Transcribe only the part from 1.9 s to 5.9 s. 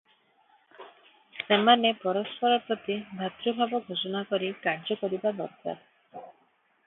ପରସ୍ପର ପ୍ରତି ଭାତୃଭାବ ଘୋଷଣା କରି କାର୍ଯ୍ୟ କରିବା ଦରକାର।